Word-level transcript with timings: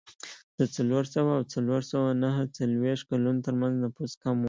د 0.59 0.61
څلور 0.75 1.03
سوه 1.13 1.31
او 1.37 1.43
څلور 1.53 1.81
سوه 1.91 2.09
نهه 2.23 2.43
څلوېښت 2.57 3.03
کلونو 3.11 3.39
ترمنځ 3.47 3.73
نفوس 3.83 4.13
کم 4.23 4.35
و. 4.37 4.39